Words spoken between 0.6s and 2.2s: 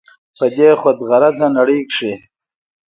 خود غرضه نړۍ کښې